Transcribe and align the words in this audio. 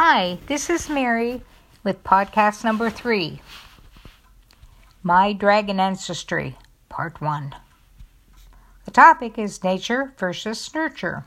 Hi, 0.00 0.38
this 0.46 0.70
is 0.70 0.88
Mary 0.88 1.42
with 1.82 2.04
podcast 2.04 2.62
number 2.62 2.88
three 2.88 3.40
My 5.02 5.32
Dragon 5.32 5.80
Ancestry, 5.80 6.56
Part 6.88 7.20
1. 7.20 7.52
The 8.84 8.92
topic 8.92 9.36
is 9.40 9.64
nature 9.64 10.12
versus 10.16 10.72
nurture. 10.72 11.24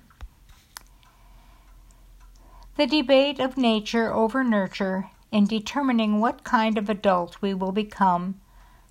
The 2.77 2.87
debate 2.87 3.41
of 3.41 3.57
nature 3.57 4.13
over 4.13 4.41
nurture 4.41 5.09
in 5.33 5.47
determining 5.47 6.21
what 6.21 6.45
kind 6.45 6.77
of 6.77 6.89
adult 6.89 7.41
we 7.41 7.53
will 7.53 7.73
become 7.73 8.39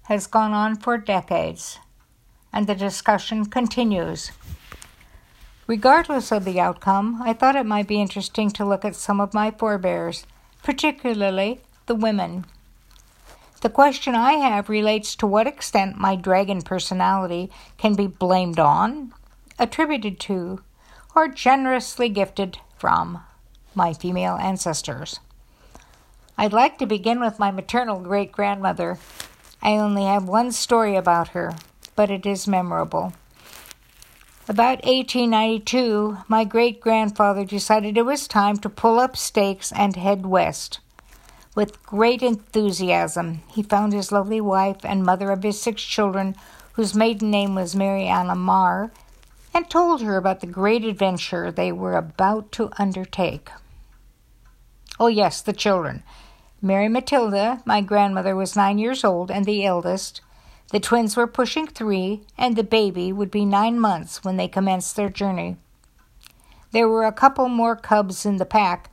has 0.09 0.27
gone 0.27 0.53
on 0.53 0.77
for 0.77 0.99
decades, 0.99 1.79
and 2.53 2.67
the 2.67 2.75
discussion 2.75 3.47
continues. 3.47 4.31
Regardless 5.71 6.33
of 6.33 6.45
the 6.45 6.59
outcome, 6.59 7.23
I 7.23 7.33
thought 7.33 7.55
it 7.55 7.65
might 7.65 7.87
be 7.87 8.01
interesting 8.01 8.51
to 8.51 8.65
look 8.65 8.85
at 8.85 8.97
some 8.97 9.21
of 9.21 9.33
my 9.33 9.53
forebears, 9.53 10.27
particularly 10.65 11.61
the 11.87 11.95
women. 11.95 12.45
The 13.61 13.69
question 13.69 14.17
I 14.17 14.33
have 14.33 14.69
relates 14.69 15.15
to 15.15 15.29
what 15.29 15.47
extent 15.47 15.97
my 15.97 16.17
dragon 16.17 16.63
personality 16.63 17.53
can 17.79 17.95
be 17.95 18.09
blamed 18.09 18.59
on, 18.59 19.15
attributed 19.61 20.19
to, 20.27 20.61
or 21.15 21.29
generously 21.29 22.09
gifted 22.09 22.59
from 22.77 23.23
my 23.73 23.93
female 23.93 24.35
ancestors. 24.41 25.21
I'd 26.37 26.53
like 26.53 26.79
to 26.79 26.85
begin 26.87 27.21
with 27.21 27.39
my 27.39 27.53
maternal 27.53 28.01
great 28.01 28.33
grandmother. 28.33 28.99
I 29.63 29.77
only 29.77 30.03
have 30.03 30.25
one 30.25 30.51
story 30.51 30.97
about 30.97 31.29
her, 31.29 31.55
but 31.95 32.11
it 32.11 32.27
is 32.27 32.49
memorable. 32.49 33.13
About 34.49 34.85
1892, 34.85 36.19
my 36.27 36.45
great 36.45 36.81
grandfather 36.81 37.45
decided 37.45 37.97
it 37.97 38.03
was 38.03 38.27
time 38.27 38.57
to 38.59 38.71
pull 38.71 38.99
up 38.99 39.17
stakes 39.17 39.71
and 39.71 39.95
head 39.95 40.27
west. 40.27 40.81
With 41.55 41.83
great 41.85 42.23
enthusiasm, 42.23 43.43
he 43.49 43.63
found 43.63 43.93
his 43.93 44.11
lovely 44.11 44.41
wife 44.41 44.79
and 44.83 45.05
mother 45.05 45.31
of 45.31 45.43
his 45.43 45.61
six 45.61 45.83
children, 45.83 46.35
whose 46.73 46.95
maiden 46.95 47.31
name 47.31 47.55
was 47.55 47.77
Mariana 47.77 48.35
Marr, 48.35 48.91
and 49.53 49.69
told 49.69 50.01
her 50.01 50.17
about 50.17 50.41
the 50.41 50.47
great 50.47 50.85
adventure 50.85 51.53
they 51.53 51.71
were 51.71 51.97
about 51.97 52.51
to 52.53 52.71
undertake. 52.79 53.51
Oh, 54.99 55.09
yes, 55.09 55.43
the 55.43 55.53
children. 55.53 56.03
Mary 56.63 56.89
Matilda, 56.89 57.63
my 57.65 57.83
grandmother, 57.83 58.35
was 58.35 58.57
nine 58.57 58.79
years 58.79 59.05
old 59.05 59.31
and 59.31 59.45
the 59.45 59.65
eldest, 59.65 60.23
the 60.71 60.81
twins 60.81 61.17
were 61.17 61.27
pushing 61.27 61.67
three, 61.67 62.23
and 62.39 62.57
the 62.57 62.65
baby 62.65 63.13
would 63.13 63.31
be 63.31 63.45
nine 63.45 63.79
months 63.79 64.25
when 64.25 64.37
they 64.37 64.49
commenced 64.49 64.97
their 64.97 65.09
journey. 65.09 65.57
There 66.73 66.89
were 66.89 67.05
a 67.05 67.13
couple 67.13 67.49
more 67.49 67.75
cubs 67.75 68.25
in 68.25 68.37
the 68.37 68.45
pack, 68.45 68.91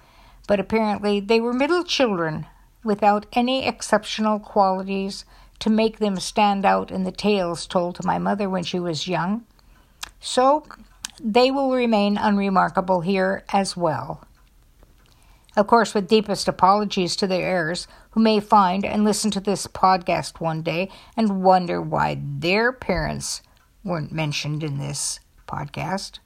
but 0.47 0.59
apparently 0.59 1.19
they 1.19 1.39
were 1.39 1.53
middle 1.53 1.83
children 1.83 2.47
without 2.83 3.25
any 3.33 3.67
exceptional 3.67 4.39
qualities 4.39 5.25
to 5.59 5.69
make 5.69 5.99
them 5.99 6.19
stand 6.19 6.65
out 6.65 6.91
in 6.91 7.03
the 7.03 7.11
tales 7.11 7.67
told 7.67 7.95
to 7.95 8.05
my 8.05 8.17
mother 8.17 8.49
when 8.49 8.63
she 8.63 8.79
was 8.79 9.07
young. 9.07 9.45
So 10.19 10.63
they 11.21 11.51
will 11.51 11.71
remain 11.71 12.17
unremarkable 12.17 13.01
here 13.01 13.43
as 13.51 13.77
well. 13.77 14.26
Of 15.57 15.65
course, 15.65 15.95
with 15.95 16.07
deepest 16.07 16.47
apologies 16.47 17.15
to 17.15 17.25
their 17.25 17.41
heirs, 17.41 17.87
who 18.11 18.21
may 18.21 18.39
find 18.39 18.85
and 18.85 19.03
listen 19.03 19.31
to 19.31 19.39
this 19.39 19.65
podcast 19.65 20.39
one 20.39 20.61
day 20.61 20.91
and 21.17 21.41
wonder 21.41 21.81
why 21.81 22.21
their 22.21 22.71
parents 22.71 23.41
weren't 23.83 24.11
mentioned 24.11 24.63
in 24.63 24.77
this 24.77 25.19
podcast. 25.47 26.19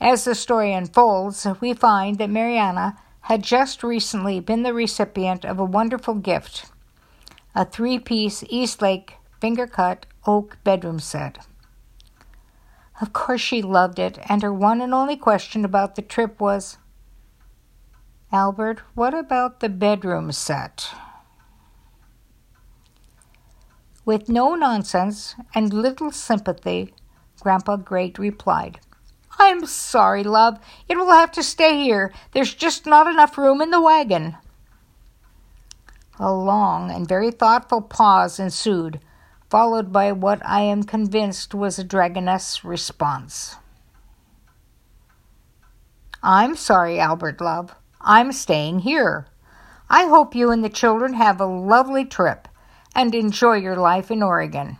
As 0.00 0.22
the 0.22 0.36
story 0.36 0.72
unfolds, 0.72 1.44
we 1.60 1.74
find 1.74 2.18
that 2.18 2.30
Mariana 2.30 2.96
had 3.22 3.42
just 3.42 3.82
recently 3.82 4.38
been 4.38 4.62
the 4.62 4.72
recipient 4.72 5.44
of 5.44 5.58
a 5.58 5.64
wonderful 5.64 6.14
gift 6.14 6.70
a 7.54 7.64
three 7.64 7.98
piece 7.98 8.44
Eastlake 8.48 9.14
finger 9.40 9.66
cut 9.66 10.06
oak 10.24 10.58
bedroom 10.62 11.00
set. 11.00 11.44
Of 13.00 13.12
course, 13.12 13.40
she 13.40 13.60
loved 13.60 13.98
it, 13.98 14.20
and 14.28 14.42
her 14.42 14.52
one 14.52 14.80
and 14.80 14.94
only 14.94 15.16
question 15.16 15.64
about 15.64 15.96
the 15.96 16.02
trip 16.02 16.40
was 16.40 16.78
Albert, 18.30 18.82
what 18.94 19.14
about 19.14 19.60
the 19.60 19.70
bedroom 19.70 20.32
set? 20.32 20.90
With 24.04 24.28
no 24.28 24.54
nonsense 24.54 25.34
and 25.54 25.72
little 25.72 26.10
sympathy, 26.10 26.92
Grandpa 27.40 27.76
Great 27.76 28.18
replied, 28.18 28.80
I'm 29.38 29.64
sorry, 29.64 30.24
love. 30.24 30.58
It 30.88 30.96
will 30.96 31.12
have 31.12 31.32
to 31.32 31.42
stay 31.42 31.82
here. 31.82 32.12
There's 32.32 32.52
just 32.52 32.84
not 32.84 33.06
enough 33.06 33.38
room 33.38 33.62
in 33.62 33.70
the 33.70 33.80
wagon. 33.80 34.36
A 36.18 36.30
long 36.30 36.90
and 36.90 37.08
very 37.08 37.30
thoughtful 37.30 37.80
pause 37.80 38.38
ensued, 38.38 39.00
followed 39.48 39.90
by 39.90 40.12
what 40.12 40.44
I 40.44 40.60
am 40.62 40.82
convinced 40.82 41.54
was 41.54 41.78
a 41.78 41.84
dragoness 41.84 42.62
response. 42.62 43.56
I'm 46.22 46.56
sorry, 46.56 46.98
Albert, 46.98 47.40
love. 47.40 47.74
I'm 48.10 48.32
staying 48.32 48.78
here. 48.78 49.26
I 49.90 50.06
hope 50.06 50.34
you 50.34 50.50
and 50.50 50.64
the 50.64 50.70
children 50.70 51.12
have 51.12 51.42
a 51.42 51.44
lovely 51.44 52.06
trip 52.06 52.48
and 52.94 53.14
enjoy 53.14 53.56
your 53.56 53.76
life 53.76 54.10
in 54.10 54.22
Oregon. 54.22 54.78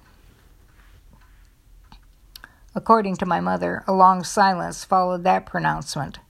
According 2.75 3.17
to 3.17 3.27
my 3.27 3.39
mother, 3.41 3.85
a 3.87 3.93
long 3.93 4.25
silence 4.25 4.83
followed 4.83 5.25
that 5.25 5.45
pronouncement. 5.45 6.21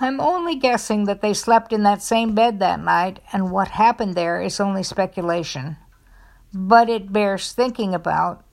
I'm 0.00 0.18
only 0.18 0.56
guessing 0.56 1.04
that 1.04 1.20
they 1.20 1.32
slept 1.32 1.72
in 1.72 1.84
that 1.84 2.02
same 2.02 2.34
bed 2.34 2.58
that 2.58 2.80
night, 2.80 3.20
and 3.32 3.52
what 3.52 3.68
happened 3.68 4.16
there 4.16 4.42
is 4.42 4.58
only 4.58 4.82
speculation. 4.82 5.76
But 6.52 6.88
it 6.88 7.12
bears 7.12 7.52
thinking 7.52 7.94
about, 7.94 8.44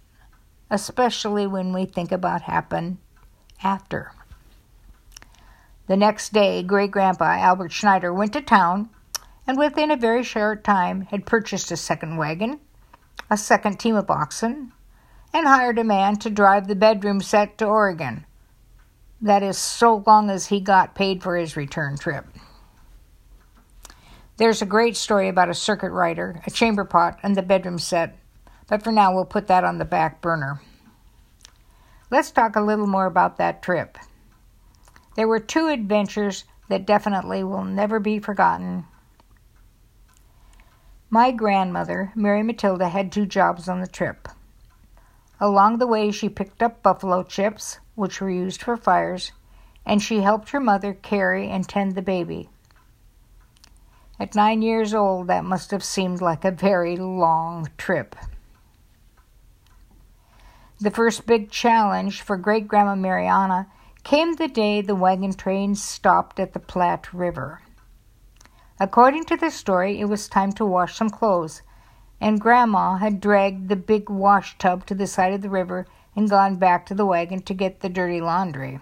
especially 0.70 1.48
when 1.48 1.74
we 1.74 1.86
think 1.86 2.12
about 2.12 2.44
happen 2.44 3.00
after. 3.64 4.12
The 5.88 5.98
next 5.98 6.34
day, 6.34 6.64
great 6.64 6.92
grandpa 6.92 7.38
Albert 7.38 7.72
Schneider 7.72 8.14
went 8.14 8.34
to 8.34 8.42
town 8.42 8.90
and 9.48 9.58
within 9.58 9.90
a 9.90 9.96
very 9.96 10.24
short 10.24 10.64
time 10.66 11.02
had 11.04 11.26
purchased 11.26 11.72
a 11.72 11.78
second 11.78 12.18
wagon, 12.18 12.60
a 13.30 13.38
second 13.38 13.80
team 13.80 13.96
of 13.96 14.12
oxen, 14.12 14.74
and 15.34 15.48
hired 15.48 15.80
a 15.80 15.86
man 15.86 16.18
to 16.18 16.30
drive 16.30 16.68
the 16.68 16.76
bedroom 16.76 17.22
set 17.22 17.58
to 17.58 17.66
Oregon. 17.66 18.26
That 19.22 19.42
is, 19.42 19.58
so 19.58 20.04
long 20.06 20.30
as 20.30 20.48
he 20.48 20.60
got 20.60 20.94
paid 20.94 21.24
for 21.24 21.38
his 21.38 21.56
return 21.56 21.98
trip. 21.98 22.26
There's 24.36 24.62
a 24.62 24.68
great 24.68 24.96
story 24.98 25.30
about 25.30 25.50
a 25.50 25.56
circuit 25.56 25.92
rider, 25.92 26.42
a 26.46 26.52
chamber 26.52 26.84
pot, 26.84 27.18
and 27.24 27.36
the 27.36 27.42
bedroom 27.42 27.80
set, 27.80 28.18
but 28.68 28.84
for 28.84 28.92
now 28.92 29.16
we'll 29.16 29.26
put 29.26 29.48
that 29.48 29.64
on 29.64 29.78
the 29.78 29.86
back 29.86 30.22
burner. 30.22 30.62
Let's 32.12 32.30
talk 32.30 32.56
a 32.56 32.62
little 32.62 32.86
more 32.86 33.06
about 33.06 33.38
that 33.38 33.64
trip. 33.64 33.98
There 35.18 35.28
were 35.28 35.40
two 35.40 35.68
adventures 35.68 36.46
that 36.70 36.86
definitely 36.86 37.44
will 37.44 37.64
never 37.64 38.00
be 38.00 38.20
forgotten. 38.20 38.86
My 41.10 41.32
grandmother, 41.32 42.12
Mary 42.14 42.44
Matilda, 42.44 42.90
had 42.90 43.12
two 43.12 43.26
jobs 43.26 43.68
on 43.68 43.82
the 43.82 43.88
trip. 43.88 44.28
Along 45.40 45.80
the 45.80 45.88
way, 45.88 46.12
she 46.12 46.30
picked 46.30 46.62
up 46.62 46.84
buffalo 46.84 47.24
chips, 47.24 47.80
which 47.96 48.22
were 48.22 48.30
used 48.30 48.62
for 48.62 48.78
fires, 48.78 49.32
and 49.88 50.04
she 50.04 50.22
helped 50.22 50.52
her 50.52 50.60
mother 50.60 50.94
carry 50.94 51.50
and 51.50 51.68
tend 51.68 51.96
the 51.96 52.04
baby. 52.04 52.50
At 54.20 54.36
nine 54.36 54.62
years 54.62 54.94
old, 54.94 55.26
that 55.30 55.44
must 55.44 55.72
have 55.72 55.84
seemed 55.84 56.22
like 56.22 56.46
a 56.46 56.52
very 56.52 56.96
long 56.96 57.70
trip. 57.76 58.16
The 60.80 60.92
first 60.92 61.26
big 61.26 61.50
challenge 61.50 62.22
for 62.22 62.38
great 62.38 62.68
grandma 62.68 62.94
Mariana 62.94 63.68
came 64.08 64.36
the 64.36 64.48
day 64.48 64.80
the 64.80 64.96
wagon 64.96 65.34
train 65.34 65.76
stopped 65.76 66.40
at 66.40 66.54
the 66.54 66.60
Platte 66.62 67.14
River. 67.14 67.60
According 68.80 69.26
to 69.26 69.36
the 69.36 69.52
story, 69.52 70.00
it 70.00 70.06
was 70.06 70.30
time 70.30 70.54
to 70.54 70.66
wash 70.66 70.96
some 70.96 71.10
clothes, 71.10 71.62
and 72.22 72.40
Grandma 72.40 72.96
had 72.96 73.20
dragged 73.20 73.68
the 73.68 73.76
big 73.76 74.10
wash 74.10 74.58
tub 74.60 74.86
to 74.86 74.96
the 74.96 75.08
side 75.08 75.34
of 75.34 75.42
the 75.42 75.50
river 75.50 75.86
and 76.16 76.30
gone 76.30 76.56
back 76.56 76.86
to 76.86 76.96
the 76.96 77.06
wagon 77.06 77.42
to 77.42 77.54
get 77.54 77.82
the 77.82 77.90
dirty 77.90 78.22
laundry. 78.22 78.80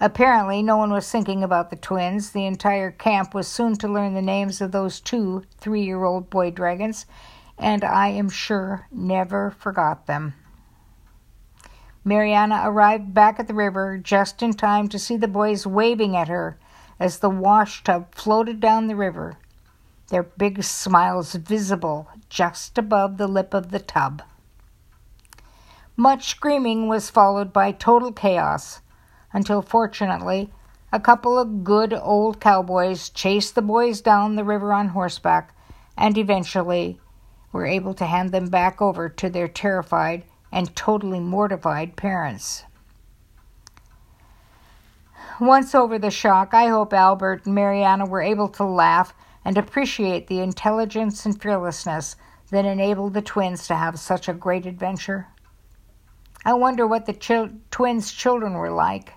Apparently, 0.00 0.62
no 0.62 0.76
one 0.76 0.92
was 0.92 1.10
thinking 1.10 1.42
about 1.42 1.70
the 1.70 1.74
twins. 1.74 2.30
The 2.30 2.46
entire 2.46 2.92
camp 2.92 3.34
was 3.34 3.48
soon 3.48 3.74
to 3.78 3.88
learn 3.88 4.14
the 4.14 4.22
names 4.22 4.60
of 4.60 4.70
those 4.70 5.00
two 5.00 5.42
three 5.58 5.82
year 5.82 6.04
old 6.04 6.30
boy 6.30 6.52
dragons, 6.52 7.04
and 7.58 7.82
I 7.82 8.10
am 8.10 8.28
sure 8.28 8.86
never 8.92 9.50
forgot 9.50 10.06
them. 10.06 10.34
Mariana 12.06 12.62
arrived 12.64 13.12
back 13.12 13.40
at 13.40 13.48
the 13.48 13.54
river 13.54 13.98
just 13.98 14.40
in 14.40 14.52
time 14.52 14.88
to 14.90 14.98
see 14.98 15.16
the 15.16 15.26
boys 15.26 15.66
waving 15.66 16.16
at 16.16 16.28
her 16.28 16.56
as 17.00 17.18
the 17.18 17.28
wash 17.28 17.82
tub 17.82 18.14
floated 18.14 18.60
down 18.60 18.86
the 18.86 18.94
river, 18.94 19.38
their 20.08 20.22
big 20.22 20.62
smiles 20.62 21.34
visible 21.34 22.08
just 22.28 22.78
above 22.78 23.16
the 23.16 23.26
lip 23.26 23.52
of 23.52 23.72
the 23.72 23.80
tub. 23.80 24.22
Much 25.96 26.28
screaming 26.28 26.86
was 26.86 27.10
followed 27.10 27.52
by 27.52 27.72
total 27.72 28.12
chaos 28.12 28.82
until, 29.32 29.60
fortunately, 29.60 30.52
A 30.92 31.00
couple 31.00 31.36
of 31.38 31.64
good 31.64 31.92
old 31.92 32.40
cowboys 32.40 33.10
chased 33.10 33.54
the 33.54 33.62
boys 33.62 34.00
down 34.00 34.36
the 34.36 34.44
river 34.44 34.72
on 34.72 34.88
horseback 34.88 35.54
and 35.98 36.16
eventually 36.16 37.00
were 37.50 37.66
able 37.66 37.92
to 37.94 38.06
hand 38.06 38.30
them 38.30 38.48
back 38.48 38.80
over 38.80 39.08
to 39.08 39.28
their 39.28 39.48
terrified 39.48 40.22
and 40.56 40.74
totally 40.74 41.20
mortified 41.20 41.96
parents. 41.96 42.64
Once 45.38 45.74
over 45.74 45.98
the 45.98 46.10
shock, 46.10 46.54
I 46.54 46.68
hope 46.68 46.94
Albert 46.94 47.44
and 47.44 47.54
Mariana 47.54 48.06
were 48.06 48.22
able 48.22 48.48
to 48.48 48.64
laugh 48.64 49.12
and 49.44 49.58
appreciate 49.58 50.28
the 50.28 50.40
intelligence 50.40 51.26
and 51.26 51.38
fearlessness 51.38 52.16
that 52.50 52.64
enabled 52.64 53.12
the 53.12 53.20
twins 53.20 53.66
to 53.66 53.74
have 53.74 53.98
such 53.98 54.30
a 54.30 54.32
great 54.32 54.64
adventure. 54.64 55.26
I 56.42 56.54
wonder 56.54 56.86
what 56.86 57.04
the 57.04 57.12
chil- 57.12 57.50
twins' 57.70 58.10
children 58.10 58.54
were 58.54 58.70
like, 58.70 59.12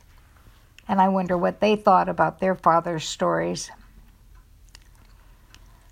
and 0.90 1.00
I 1.00 1.08
wonder 1.08 1.38
what 1.38 1.62
they 1.62 1.78
thought 1.78 2.10
about 2.10 2.40
their 2.40 2.56
father's 2.56 3.08
stories. 3.08 3.72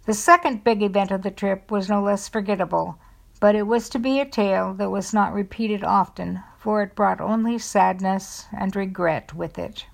The 0.05 0.13
second 0.13 0.65
big 0.65 0.83
event 0.83 1.11
of 1.11 1.21
the 1.21 1.31
trip 1.31 1.71
was 1.71 1.87
no 1.87 2.01
less 2.01 2.27
forgettable, 2.27 2.99
but 3.39 3.55
it 3.55 3.67
was 3.67 3.89
to 3.89 3.99
be 3.99 4.19
a 4.19 4.25
tale 4.25 4.73
that 4.73 4.89
was 4.89 5.13
not 5.13 5.33
repeated 5.33 5.83
often, 5.83 6.43
for 6.57 6.81
it 6.81 6.95
brought 6.95 7.21
only 7.21 7.57
sadness 7.57 8.47
and 8.51 8.75
regret 8.75 9.33
with 9.33 9.59
it. 9.59 9.85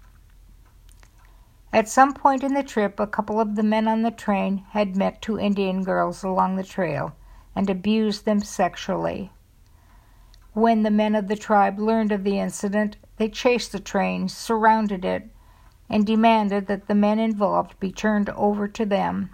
At 1.73 1.89
some 1.89 2.13
point 2.13 2.43
in 2.43 2.53
the 2.53 2.63
trip, 2.63 2.99
a 2.99 3.07
couple 3.07 3.39
of 3.39 3.55
the 3.55 3.63
men 3.63 3.87
on 3.87 4.03
the 4.03 4.11
train 4.11 4.63
had 4.69 4.95
met 4.95 5.21
two 5.21 5.39
Indian 5.39 5.83
girls 5.83 6.23
along 6.23 6.55
the 6.55 6.63
trail 6.63 7.15
and 7.55 7.69
abused 7.69 8.25
them 8.25 8.41
sexually. 8.41 9.31
When 10.53 10.83
the 10.83 10.91
men 10.91 11.15
of 11.15 11.27
the 11.27 11.35
tribe 11.35 11.79
learned 11.79 12.11
of 12.11 12.23
the 12.23 12.39
incident, 12.39 12.97
they 13.17 13.27
chased 13.27 13.71
the 13.71 13.79
train, 13.79 14.29
surrounded 14.29 15.03
it, 15.03 15.29
and 15.89 16.05
demanded 16.05 16.67
that 16.67 16.87
the 16.87 16.95
men 16.95 17.19
involved 17.19 17.79
be 17.79 17.91
turned 17.91 18.29
over 18.29 18.67
to 18.67 18.85
them. 18.85 19.31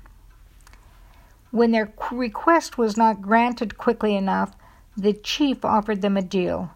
When 1.51 1.71
their 1.71 1.91
request 2.11 2.77
was 2.77 2.95
not 2.95 3.21
granted 3.21 3.77
quickly 3.77 4.15
enough, 4.15 4.55
the 4.95 5.13
chief 5.13 5.65
offered 5.65 6.01
them 6.01 6.17
a 6.17 6.21
deal. 6.21 6.71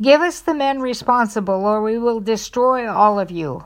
Give 0.00 0.20
us 0.20 0.40
the 0.40 0.54
men 0.54 0.80
responsible, 0.80 1.64
or 1.64 1.82
we 1.82 1.98
will 1.98 2.20
destroy 2.20 2.90
all 2.90 3.18
of 3.18 3.30
you. 3.30 3.64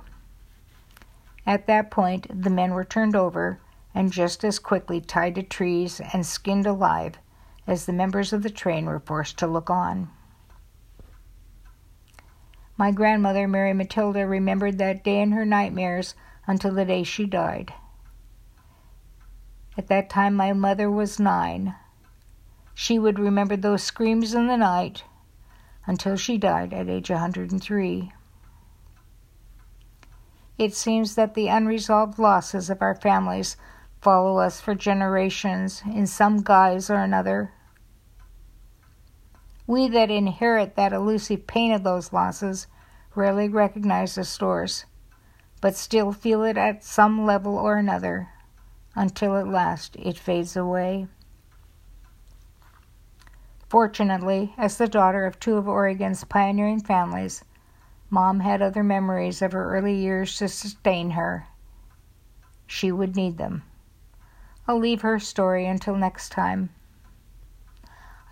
At 1.47 1.67
that 1.67 1.91
point, 1.91 2.27
the 2.43 2.51
men 2.51 2.73
were 2.73 2.85
turned 2.85 3.15
over 3.15 3.61
and 3.95 4.13
just 4.13 4.45
as 4.45 4.59
quickly 4.59 5.01
tied 5.01 5.35
to 5.37 5.43
trees 5.43 6.01
and 6.13 6.27
skinned 6.27 6.67
alive 6.67 7.19
as 7.67 7.87
the 7.87 7.93
members 7.93 8.33
of 8.33 8.43
the 8.43 8.51
train 8.51 8.87
were 8.87 9.01
forced 9.01 9.39
to 9.39 9.47
look 9.47 9.71
on. 9.71 10.11
My 12.77 12.91
grandmother, 12.91 13.49
Mary 13.49 13.73
Matilda, 13.73 14.27
remembered 14.27 14.79
that 14.79 15.03
day 15.03 15.21
in 15.21 15.33
her 15.33 15.47
nightmares 15.47 16.15
until 16.47 16.73
the 16.73 16.85
day 16.85 17.03
she 17.03 17.25
died. 17.25 17.73
At 19.79 19.89
that 19.89 20.09
time, 20.09 20.35
my 20.35 20.55
mother 20.55 20.91
was 20.91 21.21
nine. 21.21 21.75
She 22.73 22.99
would 22.99 23.19
remember 23.19 23.57
those 23.57 23.83
screams 23.83 24.33
in 24.33 24.47
the 24.47 24.57
night 24.57 25.05
until 25.85 26.17
she 26.17 26.39
died 26.39 26.73
at 26.73 26.89
age 26.89 27.11
103. 27.11 28.13
It 30.57 30.75
seems 30.75 31.15
that 31.15 31.35
the 31.35 31.49
unresolved 31.49 32.19
losses 32.19 32.71
of 32.71 32.81
our 32.81 32.95
families 32.95 33.59
follow 34.01 34.39
us 34.39 34.61
for 34.63 34.75
generations 34.75 35.83
in 35.85 36.07
some 36.07 36.43
guise 36.43 36.89
or 36.89 36.97
another. 36.97 37.53
We 39.67 39.89
that 39.89 40.11
inherit 40.11 40.77
that 40.77 40.95
elusive 40.95 41.47
pain 41.47 41.73
of 41.73 41.83
those 41.83 42.15
losses 42.15 42.67
rarely 43.15 43.51
recognize 43.51 44.15
the 44.15 44.25
source, 44.25 44.87
but 45.61 45.77
still 45.77 46.13
feel 46.13 46.45
it 46.45 46.57
at 46.57 46.83
some 46.83 47.27
level 47.27 47.59
or 47.59 47.77
another 47.77 48.31
until 48.97 49.37
at 49.37 49.47
last 49.47 49.95
it 49.97 50.19
fades 50.19 50.57
away. 50.57 51.07
Fortunately, 53.69 54.55
as 54.57 54.79
the 54.79 54.89
daughter 54.89 55.27
of 55.27 55.39
two 55.39 55.57
of 55.57 55.69
Oregon's 55.69 56.25
pioneering 56.25 56.81
families, 56.81 57.45
Mom 58.09 58.41
had 58.41 58.63
other 58.63 58.83
memories 58.83 59.43
of 59.43 59.53
her 59.53 59.77
early 59.77 59.95
years 59.95 60.39
to 60.39 60.49
sustain 60.49 61.11
her. 61.11 61.47
She 62.67 62.91
would 62.91 63.17
need 63.17 63.39
them. 63.39 63.65
I'll 64.67 64.79
leave 64.79 65.03
her 65.03 65.19
story 65.19 65.67
until 65.67 65.95
next 65.95 66.31
time. 66.31 66.71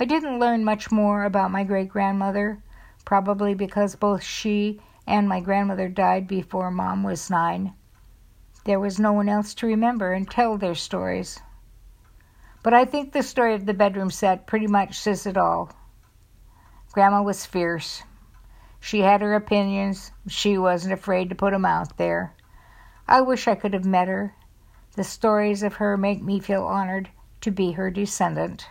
I 0.00 0.04
didn't 0.04 0.40
learn 0.40 0.64
much 0.64 0.90
more 0.90 1.24
about 1.24 1.50
my 1.50 1.62
great 1.62 1.88
grandmother, 1.88 2.62
probably 3.04 3.54
because 3.54 3.94
both 3.94 4.22
she 4.22 4.80
and 5.06 5.28
my 5.28 5.40
grandmother 5.40 5.88
died 5.88 6.26
before 6.26 6.70
Mom 6.70 7.02
was 7.02 7.30
nine. 7.30 7.74
There 8.64 8.80
was 8.80 8.98
no 8.98 9.12
one 9.12 9.28
else 9.28 9.54
to 9.54 9.66
remember 9.66 10.12
and 10.12 10.28
tell 10.28 10.56
their 10.56 10.74
stories. 10.74 11.40
But 12.62 12.72
I 12.72 12.86
think 12.86 13.12
the 13.12 13.22
story 13.22 13.54
of 13.54 13.66
the 13.66 13.74
bedroom 13.74 14.10
set 14.10 14.46
pretty 14.46 14.66
much 14.66 14.98
says 14.98 15.26
it 15.26 15.36
all. 15.36 15.70
Grandma 16.92 17.22
was 17.22 17.44
fierce. 17.44 18.04
She 18.80 19.00
had 19.00 19.20
her 19.20 19.34
opinions. 19.34 20.12
She 20.28 20.56
wasn't 20.56 20.94
afraid 20.94 21.28
to 21.28 21.34
put 21.34 21.52
'em 21.52 21.66
out 21.66 21.98
there. 21.98 22.32
I 23.06 23.20
wish 23.20 23.46
I 23.46 23.54
could 23.54 23.74
have 23.74 23.84
met 23.84 24.08
her. 24.08 24.34
The 24.96 25.04
stories 25.04 25.62
of 25.62 25.74
her 25.74 25.98
make 25.98 26.22
me 26.22 26.40
feel 26.40 26.64
honored 26.64 27.10
to 27.42 27.50
be 27.50 27.72
her 27.72 27.90
descendant. 27.90 28.68